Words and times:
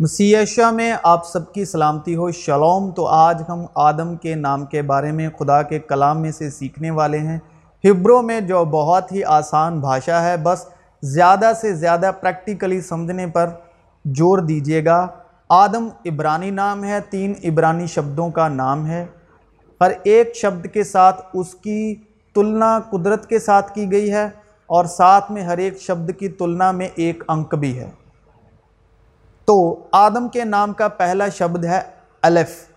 مسیح 0.00 0.36
میں 0.72 0.92
آپ 1.02 1.26
سب 1.26 1.52
کی 1.52 1.64
سلامتی 1.64 2.16
ہو۔ 2.16 2.30
شلوم 2.30 2.90
تو 2.90 3.06
آج 3.06 3.42
ہم 3.48 3.64
آدم 3.74 4.16
کے 4.16 4.34
نام 4.34 4.64
کے 4.64 4.82
بارے 4.82 5.12
میں، 5.12 5.28
خدا 5.38 5.62
کے 5.62 5.78
کلام 5.78 6.20
میں 6.20 6.30
سے 6.30 6.50
سیکھنے 6.50 6.90
والے 6.90 7.18
ہیں۔ 7.18 7.38
ہبرو 7.84 8.22
میں 8.22 8.40
جو 8.40 8.64
بہت 8.64 9.12
ہی 9.12 9.24
آسان 9.24 9.80
بھاشا 9.80 10.24
ہے، 10.24 10.36
بس 10.36 10.66
زیادہ 11.02 11.52
سے 11.60 11.74
زیادہ 11.74 12.10
پریکٹیکلی 12.20 12.80
سمجھنے 12.80 13.26
پر 13.26 13.46
جور 14.04 14.38
دیجیے 14.38 14.84
گا۔ 14.84 15.06
آدم 15.48 15.88
عبرانی 16.06 16.50
نام 16.50 16.84
ہے، 16.84 16.98
تین 17.10 17.32
عبرانی 17.44 17.86
شبدوں 17.86 18.30
کا 18.30 18.48
نام 18.48 18.86
ہے۔ 18.86 19.06
ہر 19.80 19.92
ایک 20.02 20.36
شبد 20.36 20.66
کے 20.66 20.84
ساتھ 20.84 21.22
اس 21.34 21.54
کی 21.54 21.94
تلنا 22.34 22.80
قدرت 22.90 23.26
کے 23.26 23.38
ساتھ 23.38 23.72
کی 23.72 23.92
گئی 23.92 24.12
ہے 24.12 24.24
اور 24.66 24.84
ساتھ 24.84 25.32
میں 25.32 25.42
ہر 25.42 25.58
ایک 25.58 25.80
شبد 25.80 26.10
کی 26.18 26.28
تلنا 26.28 26.70
میں 26.70 26.88
ایک 26.94 27.24
انک 27.28 27.54
بھی 27.54 27.78
ہے۔ 27.78 27.90
تو 29.46 29.86
آدم 29.92 30.28
کے 30.28 30.44
نام 30.44 30.72
کا 30.72 30.88
پہلا 30.88 31.28
شبد 31.28 31.64
ہے 31.64 31.80
الف۔ 32.22 32.68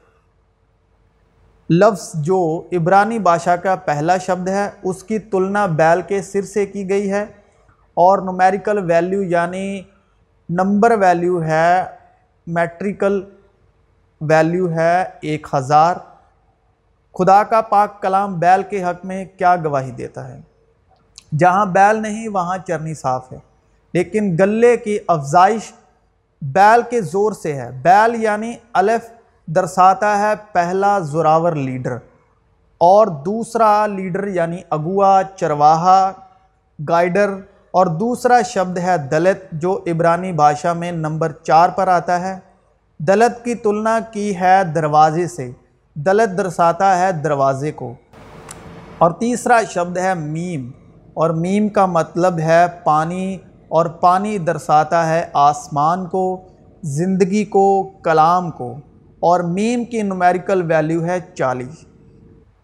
لفظ 1.70 2.12
جو 2.14 2.64
عبرانی 2.72 3.20
بادشاہ 3.20 3.56
کا 3.56 3.76
پہلا 3.76 4.18
شبد 4.18 4.48
ہے، 4.48 4.70
اس 4.84 5.04
کی 5.04 5.20
تلنا 5.20 5.66
بیل 5.66 6.02
کے 6.02 6.22
سر 6.22 6.42
سے 6.42 6.66
کی 6.66 6.90
گئی 6.90 7.12
ہے 7.12 7.24
اور 7.94 8.18
نومیریکل 8.18 8.92
ویلیو 8.92 9.24
یعنی 9.24 9.82
نمبر 10.50 10.92
ویلیو 10.92 11.44
ہے 11.44 11.84
میٹریکل 12.48 13.24
ویلیو 14.22 14.70
ہے 14.70 15.04
ایک 15.22 15.48
ہزار۔ 15.54 15.96
خدا 17.14 17.44
کا 17.44 17.62
پاک 17.62 18.02
کلام 18.02 18.40
بیل 18.40 18.64
کے 18.70 18.84
حق 18.84 19.06
میں 19.06 19.26
کیا 19.38 19.56
گواہی 19.56 19.92
دیتا 19.92 20.28
ہے؟ 20.28 20.40
جہاں 21.38 21.66
بیل 21.66 22.02
نہیں، 22.02 22.28
وہاں 22.28 22.58
چرنی 22.68 22.94
صاف 22.94 23.32
ہے۔ 23.32 23.38
لیکن 23.94 24.36
گلے 24.40 24.78
کی 24.78 25.00
افزائش 25.08 25.74
بیل 26.42 26.82
کے 26.90 27.02
زور 27.02 27.32
سے 27.32 27.54
ہے۔ 27.54 27.72
بیل 27.82 28.24
یعنی 28.24 28.54
الف 28.74 29.10
درساتا 29.48 30.20
ہے 30.20 30.34
پہلا 30.52 31.00
زراور 31.00 31.52
لیڈر۔ 31.52 31.96
اور 32.78 33.08
دوسرا 33.08 33.88
لیڈر 33.88 34.28
یعنی 34.28 34.58
اگوا، 34.70 35.22
چرواہا، 35.36 36.12
گائیڈر۔ 36.90 37.30
اور 37.72 37.86
دوسرا 37.86 38.42
شبد 38.42 38.78
ہے 38.78 38.98
دلت، 38.98 39.52
جو 39.52 39.80
عبرانی 39.88 40.32
بھاشا 40.32 40.74
میں 40.74 40.92
نمبر 40.92 41.32
چار 41.32 41.70
پر 41.70 41.88
آتا 41.88 42.22
ہے۔ 42.22 42.40
دلت 43.00 43.46
کی 43.46 43.56
تلنا 43.56 44.00
کی 44.12 44.36
ہے 44.36 44.64
دروازے 44.76 45.28
سے۔ 45.28 45.52
دلت 45.94 46.38
درساتا 46.38 47.00
ہے 47.00 47.12
دروازے 47.12 47.72
کو۔ 47.72 47.94
اور 48.98 49.12
تیسرا 49.12 49.62
شبد 49.70 49.98
ہے 49.98 50.14
میم۔ 50.14 50.72
اور 51.14 51.30
میم 51.30 51.70
کا 51.70 51.86
مطلب 51.86 52.40
ہے 52.40 52.66
پانی 52.84 53.38
اور 53.70 53.86
پانی 53.86 54.38
درساتا 54.38 55.10
ہے 55.10 55.30
آسمان 55.34 56.08
کو، 56.08 56.42
زندگی 56.84 57.46
کو، 57.46 57.92
کلام 58.04 58.52
کو۔ 58.52 58.74
اور 59.20 59.40
میم 59.40 59.86
کی 59.86 60.02
نومیریکل 60.02 60.72
ویلیو 60.72 61.04
ہے 61.06 61.20
چالیس۔ 61.36 61.86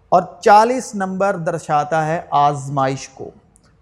اور 0.09 0.21
چالیس 0.41 0.95
نمبر 0.95 1.35
درشاتا 1.35 2.07
ہے 2.07 2.21
آزمائش 2.31 3.09
کو۔ 3.09 3.29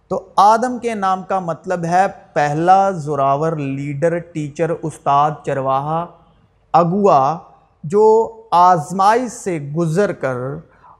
تو 0.07 0.29
آدم 0.35 0.79
کے 0.79 0.95
نام 0.95 1.23
کا 1.23 1.39
مطلب 1.39 1.85
ہے 1.85 2.05
پہلا 2.33 2.89
زراور 2.89 3.51
لیڈر، 3.51 4.17
ٹیچر، 4.17 4.69
استاد، 4.69 5.31
چرواہا، 5.45 6.05
اگوا، 6.73 7.37
جو 7.83 8.35
آزمائش 8.51 9.31
سے 9.31 9.59
گزر 9.59 10.11
کر 10.11 10.37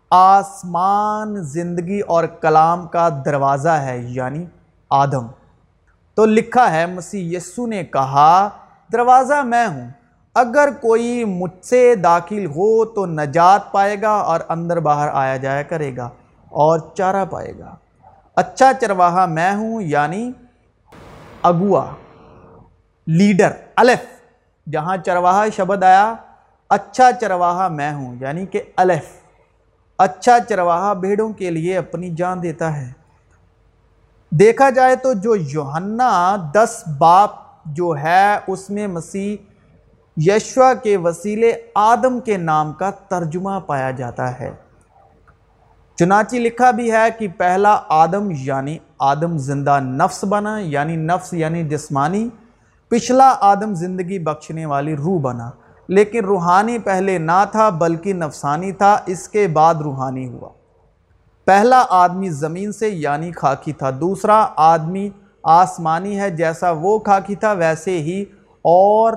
آسمان، 0.10 1.44
زندگی 1.44 2.00
اور 2.00 2.24
کلام 2.24 2.88
کا 2.88 3.10
دروازہ 3.26 3.70
ہے 3.70 4.00
یعنی 4.00 4.46
آدم۔ 4.90 5.28
تو 6.16 6.26
لکھا 6.26 6.72
ہے، 6.72 6.86
مسیح 6.86 7.38
یسو 7.38 7.68
نے 7.68 7.84
کہا، 7.84 8.50
دروازہ 8.92 9.42
میں 9.44 9.68
ہوں، 9.68 9.90
اگر 10.36 10.70
کوئی 10.82 11.24
مجھ 11.26 11.66
سے 11.66 11.96
داخل 11.96 12.46
ہو 12.46 12.86
تو 12.86 13.06
نجات 13.06 13.72
پائے 13.72 14.02
گا 14.02 14.12
اور 14.12 14.40
اندر 14.50 14.80
باہر 14.80 15.10
آیا 15.14 15.38
جایا 15.38 15.64
کرے 15.64 15.98
گا 15.98 16.10
اور 16.50 16.80
چارہ 16.96 17.26
پائے 17.26 17.54
گا۔ 17.60 17.76
اچھا 18.36 18.72
چرواہا 18.82 19.26
میں 19.26 19.56
ہوں 19.56 19.82
یعنی 19.82 20.32
اگوا، 21.42 21.86
لیڈر، 23.08 23.52
الف۔ 23.76 24.06
جہاں 24.70 24.98
چرواہا 24.98 25.46
شبد 25.56 25.84
آیا 25.84 26.14
اچھا 26.70 27.12
چرواہا 27.12 27.68
میں 27.68 27.92
ہوں 27.94 28.16
یعنی 28.20 28.46
کہ 28.46 28.62
الف۔ 28.76 29.06
اچھا 29.98 30.40
چرواہا 30.50 30.94
بھیڑوں 30.94 31.30
کے 31.34 31.52
لیے 31.52 31.78
اپنی 31.78 32.10
جان 32.10 32.44
دیتا 32.44 32.78
ہے۔ 32.78 33.03
دیکھا 34.40 34.70
جائے 34.70 34.96
تو 34.96 35.14
جو 35.14 35.36
یوہنا 35.36 36.36
دس 36.56 36.84
باپ 36.98 37.30
جو 37.66 37.96
ہے، 38.04 38.38
اس 38.48 38.70
میں 38.70 38.88
مسیح 38.88 39.38
یشوا 40.18 40.74
کے 40.74 40.98
وسیلے 40.98 41.54
آدم 41.76 42.20
کے 42.20 42.38
نام 42.38 42.74
کا 42.74 42.90
ترجمہ 42.90 43.60
پایا 43.66 43.92
جاتا 43.92 44.40
ہے۔ 44.40 44.52
چنانچہ 45.96 46.36
لکھا 46.36 46.72
بھی 46.72 46.92
ہے 46.92 47.06
کہ 47.18 47.28
پہلا 47.38 47.80
آدم 47.90 48.30
یعنی 48.32 48.78
آدم 49.00 49.38
زندہ 49.38 49.80
نفس 49.80 50.24
بنا 50.24 50.60
یعنی 50.60 50.96
نفس 50.96 51.34
یعنی 51.34 51.64
جسمانی، 51.64 52.30
پچھلا 52.88 53.36
آدم 53.40 53.74
زندگی 53.74 54.20
بخشنے 54.20 54.66
والی 54.66 54.96
روح 54.96 55.20
بنا۔ 55.22 55.52
لیکن 55.88 56.26
روحانی 56.26 56.80
پہلے 56.80 57.18
نہ 57.18 57.44
تھا، 57.52 57.70
بلکہ 57.70 58.14
نفسانی 58.14 58.72
تھا، 58.72 59.00
اس 59.06 59.30
کے 59.30 59.48
بعد 59.48 59.76
روحانی 59.76 60.30
ہوا۔ 60.30 60.50
پہلا 61.48 61.84
آدمی 61.90 62.30
زمین 62.30 62.72
سے 62.72 62.90
یعنی 62.90 63.32
خاکی 63.32 63.72
تھا، 63.74 63.90
دوسرا 63.90 64.46
آدمی 64.56 65.10
آسمانی 65.44 66.20
ہے، 66.20 66.30
جیسا 66.30 66.72
وہ 66.72 66.98
خاکی 67.00 67.36
تھا، 67.36 67.52
ویسے 67.52 67.98
ہی 68.02 68.22
اور 68.66 69.14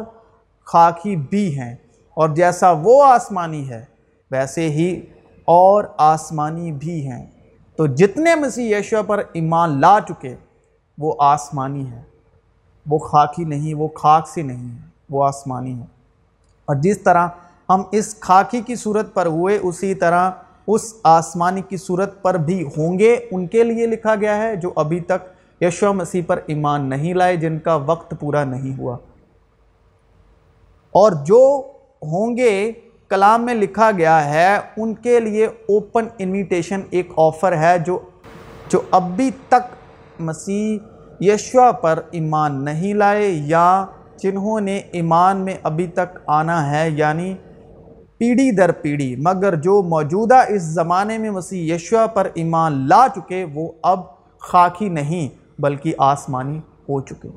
خاکی 0.67 1.17
بھی 1.17 1.59
ہیں، 1.59 1.75
اور 2.17 2.29
جیسا 2.29 2.71
وہ 2.83 3.03
آسمانی 3.05 3.69
ہے، 3.71 3.85
ویسے 4.31 4.69
ہی 4.71 4.91
اور 5.49 5.85
آسمانی 5.97 6.73
بھی 6.73 7.07
ہیں۔ 7.09 7.25
تو 7.79 7.87
جتنے 7.87 8.35
مسیح 8.35 8.77
یشو 8.77 9.03
پر 9.03 9.23
ایمان 9.33 9.81
لا 9.81 9.99
چکے، 10.09 10.35
وہ 10.99 11.15
آسمانی 11.19 11.91
ہے 11.91 12.03
وہ 12.87 12.99
خاکی 12.99 13.45
نہیں، 13.45 13.75
وہ 13.75 13.89
خاک 13.95 14.29
سے 14.29 14.43
نہیں 14.43 14.69
ہے 14.71 14.89
وہ 15.11 15.25
آسمانی 15.25 15.79
ہے 15.79 15.85
اور 16.69 16.77
جس 16.77 16.99
طرح 16.99 17.29
ہم 17.69 17.83
اس 17.93 18.19
خاکی 18.21 18.61
کی 18.61 18.75
صورت 18.75 19.15
پر 19.15 19.27
ہوئے، 19.27 19.59
اسی 19.63 19.95
طرح 19.95 20.31
اس 20.67 20.95
آسمانی 21.03 21.63
کی 21.63 21.77
صورت 21.77 22.23
پر 22.23 22.35
بھی 22.35 22.65
ہوں 22.77 22.99
گے۔ 22.99 23.17
ان 23.31 23.47
کے 23.47 23.65
لیے 23.65 23.87
لکھا 23.87 24.15
گیا 24.15 24.37
ہے، 24.37 24.57
جو 24.57 24.73
ابھی 24.77 25.01
تک 25.01 25.63
یشو 25.63 25.93
مسیح 25.93 26.23
پر 26.27 26.41
ایمان 26.47 26.91
نہیں 26.91 27.15
لائے، 27.15 27.37
جن 27.37 27.59
کا 27.59 27.75
وقت 27.75 28.15
پورا 28.21 28.45
نہیں 28.45 28.79
ہوا۔ 28.79 28.95
اور 30.91 31.13
جو 31.13 31.63
ہوں 32.03 32.37
گے، 32.37 32.73
کلام 33.09 33.45
میں 33.45 33.55
لکھا 33.55 33.91
گیا 33.99 34.35
ہے، 34.35 34.57
ان 34.77 34.95
کے 34.95 35.21
لیے 35.21 35.45
اوپن 35.45 36.07
انویٹیشن 36.19 36.81
ایک 36.91 37.11
آفر 37.17 37.57
ہے، 37.57 37.79
جو 37.79 37.99
جو 38.69 38.81
ابھی 38.91 39.31
تک 39.49 39.75
مسیح 40.21 40.79
یشوا 41.21 41.73
پر 41.73 42.01
ایمان 42.11 42.65
نہیں 42.65 42.95
لائے، 42.95 43.29
یا 43.29 43.87
جنہوں 44.17 44.61
نے 44.61 44.77
ایمان 44.77 45.37
میں 45.37 45.55
ابھی 45.63 45.87
تک 45.87 46.19
آنا 46.27 46.71
ہے 46.71 46.91
یعنی 46.91 47.37
پیڑھی 48.19 48.51
در 48.51 48.73
پیڑھی، 48.73 49.17
مگر 49.19 49.55
جو 49.55 49.83
موجودہ 49.83 50.37
اس 50.49 50.63
زمانے 50.63 51.19
میں 51.19 51.31
مسیح 51.31 51.75
یشوا 51.75 52.07
پر 52.07 52.29
ایمان 52.35 52.89
لا 52.89 53.07
چکے، 53.15 53.47
وہ 53.55 53.73
اب 53.83 54.01
خاکی 54.39 54.89
نہیں، 54.89 55.29
بلکہ 55.61 55.95
آسمانی 55.99 56.59
ہو 56.59 57.01
چکے۔ 57.01 57.29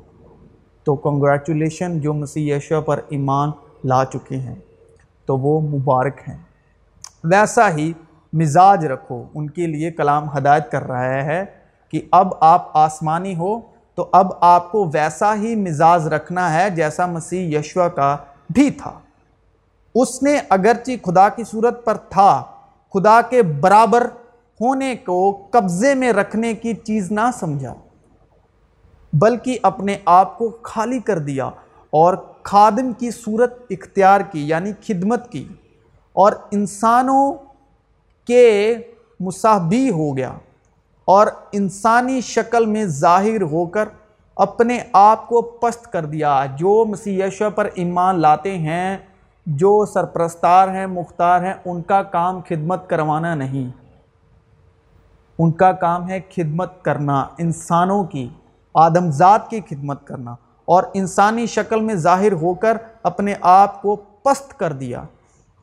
تو 0.84 0.96
کنگریچولیشن 0.96 2.00
جو 2.00 2.14
مسیح 2.14 2.56
یشوا 2.56 2.80
پر 2.80 3.00
ایمان 3.08 3.50
لا 3.84 4.04
چکے 4.04 4.36
ہیں، 4.36 4.54
تو 5.26 5.38
وہ 5.38 5.60
مبارک 5.60 6.28
ہیں۔ 6.28 6.38
ویسا 7.24 7.70
ہی 7.70 7.92
مزاج 8.32 8.86
رکھو، 8.86 9.24
ان 9.34 9.50
کے 9.50 9.66
لیے 9.66 9.90
کلام 9.90 10.36
ہدایت 10.36 10.70
کر 10.70 10.82
رہا 10.82 11.24
ہے 11.24 11.44
کہ 11.90 12.00
اب 12.10 12.28
آپ 12.40 12.76
آسمانی 12.76 13.36
ہو، 13.36 13.60
تو 13.94 14.08
اب 14.12 14.26
آپ 14.40 14.72
کو 14.72 14.90
ویسا 14.92 15.34
ہی 15.34 15.54
مزاج 15.54 16.06
رکھنا 16.06 16.54
ہے 16.54 16.70
جیسا 16.70 17.06
مسیح 17.06 17.58
یشوا 17.58 17.88
کا 17.88 18.16
بھی 18.50 18.70
تھا۔ 18.70 18.98
اس 19.94 20.22
نے 20.22 20.38
اگرچہ 20.48 21.04
خدا 21.04 21.28
کی 21.28 21.44
صورت 21.44 21.84
پر 21.84 21.96
تھا، 22.08 22.42
خدا 22.94 23.20
کے 23.30 23.42
برابر 23.42 24.06
ہونے 24.60 24.94
کو 24.96 25.20
قبضے 25.50 25.94
میں 25.94 26.12
رکھنے 26.12 26.52
کی 26.54 26.74
چیز 26.84 27.10
نہ 27.12 27.30
سمجھا، 27.40 27.74
بلکہ 29.12 29.58
اپنے 29.62 29.96
آپ 30.06 30.36
کو 30.38 30.50
خالی 30.62 30.98
کر 31.00 31.18
دیا 31.20 31.46
اور 31.92 32.14
خادم 32.42 32.92
کی 32.92 33.10
صورت 33.10 33.58
اختیار 33.70 34.20
کی 34.22 34.46
یعنی 34.48 34.72
خدمت 34.82 35.30
کی، 35.32 35.46
اور 36.16 36.32
انسانوں 36.52 37.32
کے 38.28 38.74
مصحبی 39.20 39.88
ہو 39.90 40.16
گیا 40.16 40.32
اور 41.08 41.26
انسانی 41.52 42.20
شکل 42.20 42.66
میں 42.66 42.84
ظاہر 42.96 43.42
ہو 43.42 43.64
کر 43.66 43.88
اپنے 44.36 44.78
آپ 44.92 45.26
کو 45.28 45.40
پست 45.60 45.92
کر 45.92 46.04
دیا۔ 46.06 46.44
جو 46.58 46.84
مسیح 46.84 47.48
پر 47.54 47.68
ایمان 47.74 48.20
لاتے 48.20 48.56
ہیں 48.58 48.96
جو 49.50 49.86
سرپرستار 49.86 50.68
ہیں، 50.68 50.86
مختار 50.86 51.40
ہیں، 51.40 51.54
ان 51.64 51.82
کا 51.82 52.02
کام 52.02 52.40
خدمت 52.48 52.88
کروانا 52.90 53.34
نہیں۔ 53.34 53.80
ان 55.38 55.52
کا 55.52 55.72
کام 55.72 56.08
ہے 56.08 56.20
خدمت 56.36 56.82
کرنا، 56.82 57.26
انسانوں 57.38 58.04
کی 58.04 58.28
آدمزاد 58.74 59.38
کی 59.50 59.60
خدمت 59.60 60.06
کرنا۔ 60.06 60.36
اور 60.64 60.82
انسانی 60.94 61.46
شکل 61.46 61.80
میں 61.80 61.94
ظاہر 61.94 62.32
ہو 62.32 62.54
کر 62.54 62.76
اپنے 63.02 63.34
آپ 63.40 63.82
کو 63.82 63.96
پست 63.96 64.58
کر 64.58 64.72
دیا۔ 64.72 65.02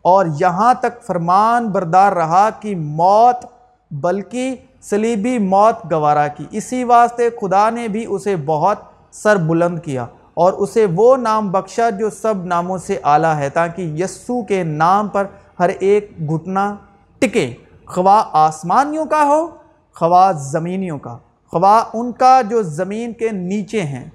اور 0.01 0.25
یہاں 0.39 0.73
تک 0.73 1.03
فرمان 1.03 1.69
بردار 1.69 2.11
رہا 2.11 2.49
کہ 2.59 2.75
موت، 2.75 3.45
بلکہ 3.91 4.55
سلیبی 4.81 5.39
موت 5.39 5.91
گوارا 5.91 6.27
کی۔ 6.27 6.45
اسی 6.51 6.83
واسطے 6.83 7.29
خدا 7.29 7.69
نے 7.69 7.87
بھی 7.87 8.05
اسے 8.09 8.35
بہت 8.35 8.77
سر 9.11 9.35
بلند 9.35 9.79
کیا۔ 9.79 10.05
اور 10.37 10.53
اسے 10.53 10.85
وہ 10.95 11.17
نام 11.17 11.51
بخشا 11.51 11.89
جو 11.89 12.09
سب 12.09 12.45
ناموں 12.45 12.77
سے 12.77 12.99
اعلیٰ 13.03 13.37
ہے، 13.37 13.49
تاکہ 13.49 13.81
یسو 13.81 14.43
کے 14.43 14.63
نام 14.63 15.07
پر 15.07 15.25
ہر 15.59 15.69
ایک 15.79 16.11
گھٹنا 16.19 16.75
ٹکے۔ 17.19 17.53
خواہ 17.85 18.23
آسمانیوں 18.31 19.05
کا 19.05 19.23
ہو، 19.23 19.47
خواہ 19.95 20.31
زمینیوں 20.31 20.99
کا۔ 20.99 21.17
خواہ 21.51 21.89
ان 21.93 22.11
کا 22.11 22.41
جو 22.49 22.61
زمین 22.61 23.13
کے 23.13 23.29
نیچے 23.29 23.81
ہیں۔ 23.81 24.05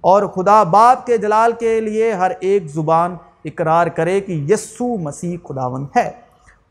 اور 0.00 0.22
خدا 0.22 0.62
باپ 0.62 1.06
کے 1.06 1.16
جلال 1.16 1.52
کے 1.52 1.80
لیے 1.80 2.12
ہر 2.12 2.32
ایک 2.40 2.66
زبان 2.66 3.16
اقرار 3.44 3.86
کرے 3.86 4.20
کہ 4.20 4.32
یسو 4.32 4.96
مسیح 4.96 5.36
خداون 5.44 5.86
ہے۔ 5.96 6.10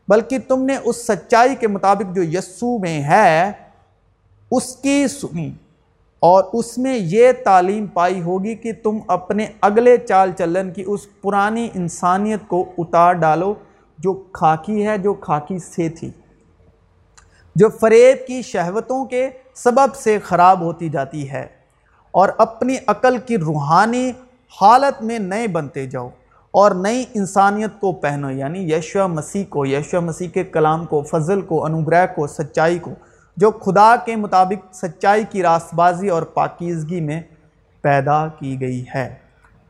بلکہ 0.08 0.38
تم 0.48 0.62
نے 0.62 0.76
اس 0.84 1.06
سچائی 1.06 1.54
کے 1.54 1.68
مطابق 1.68 2.14
جو 2.14 2.22
یسو 2.22 2.78
میں 2.78 3.02
ہے، 3.02 3.52
اس 4.50 4.76
کی 4.76 5.08
سنی۔ 5.08 5.52
اور 6.26 6.44
اس 6.52 6.78
میں 6.78 6.98
یہ 6.98 7.32
تعلیم 7.44 7.86
پائی 7.86 8.22
ہوگی 8.22 8.54
کہ 8.54 8.72
تم 8.82 8.98
اپنے 9.06 9.46
اگلے 9.60 9.96
چال 9.96 10.32
چلن 10.38 10.70
کی 10.70 10.84
اس 10.86 11.00
پرانی 11.22 11.68
انسانیت 11.74 12.40
کو 12.48 12.64
اتار 12.78 13.12
ڈالو 13.12 13.54
جو 13.98 14.12
کھاکی 14.12 14.86
ہے، 14.86 14.98
جو 14.98 15.14
کھاکی 15.14 15.58
سے 15.58 15.88
تھی۔ 15.88 16.10
جو 17.54 17.68
فریب 17.68 18.26
کی 18.26 18.42
شہوتوں 18.42 19.04
کے 19.04 19.28
سبب 19.54 19.96
سے 19.96 20.18
خراب 20.18 20.60
ہوتی 20.60 20.88
جاتی 20.88 21.30
ہے 21.30 21.46
اور 22.10 22.28
اپنی 22.38 22.76
عقل 22.86 23.18
کی 23.18 23.38
روحانی 23.38 24.12
حالت 24.60 25.02
میں 25.02 25.18
نئے 25.18 25.46
بنتے 25.46 25.86
جاؤ 25.86 26.08
اور 26.50 26.70
نئی 26.70 27.04
انسانیت 27.14 27.80
کو 27.80 27.92
پہنو 27.92 28.30
یعنی 28.30 28.72
یشو 28.72 29.08
مسیح 29.08 29.44
کو 29.48 29.66
یشو 29.66 30.00
مسیح 30.00 30.28
کے 30.28 30.44
کلام 30.44 30.86
کو، 30.86 31.02
فضل 31.02 31.40
کو، 31.40 31.64
انوگرہ 31.64 32.06
کو، 32.06 32.26
سچائی 32.26 32.78
کو۔ 32.78 32.90
جو 33.36 33.50
خدا 33.50 33.96
کے 34.04 34.16
مطابق 34.16 34.74
سچائی 34.74 35.24
کی 35.30 35.42
راست 35.42 35.74
بازی 35.74 36.08
اور 36.08 36.22
پاکیزگی 36.22 37.00
میں 37.00 37.22
پیدا 37.80 38.28
کی 38.28 38.60
گئی 38.60 38.84
ہے۔ 38.94 39.14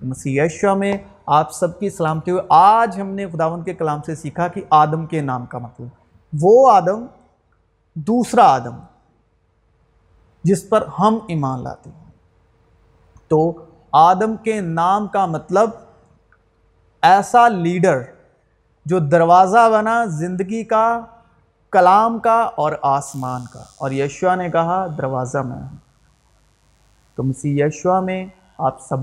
مسیح 0.03 0.43
یشو 0.43 0.75
میں 0.75 0.99
آپ 1.27 1.53
سب 1.53 1.81
کی 1.81 1.91
سلامتی 1.91 2.31
ہوئے 2.31 2.43
آج 2.49 3.01
ہم 3.01 3.07
نے 3.07 3.27
خداون 3.29 3.63
کے 3.63 3.75
کلام 3.75 4.03
سے 4.03 4.15
سیکھا 4.15 4.49
کہ 4.49 4.63
آدم 4.71 5.07
کے 5.07 5.21
نام 5.21 5.47
کا 5.47 5.59
مطلب۔ 5.59 5.89
وہ 6.41 6.73
آدم 6.73 7.07
دوسرا 7.95 8.55
آدم 8.55 8.77
جس 10.45 10.69
پر 10.69 10.87
ہم 10.99 11.19
ایمان 11.29 11.63
لاتے 11.63 11.91
ہیں۔ 11.91 12.05
تو 13.29 13.65
آدم 13.93 14.37
کے 14.37 14.61
نام 14.61 15.07
کا 15.07 15.27
مطلب 15.27 15.71
ایسا 17.03 17.49
لیڈر 17.49 18.03
جو 18.87 18.99
دروازہ 18.99 19.71
بنا 19.73 20.05
زندگی 20.05 20.65
کا 20.65 21.01
کلام 21.77 22.19
کا 22.19 22.51
اور 22.55 22.73
آسمان 22.83 23.45
کا۔ 23.53 23.63
اور 23.79 23.91
یشوا 23.91 24.35
نے 24.35 24.51
کہا، 24.51 24.87
دروازہ 24.99 25.39
میں 25.39 25.77
تو 27.15 27.23
مسیح 27.23 27.65
یشوا 27.65 28.01
میں 28.01 28.27
آپ 28.59 28.81
سب 28.81 28.99